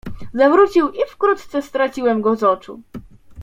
[0.33, 2.81] "Zawrócił i wkrótce straciłem go z oczu."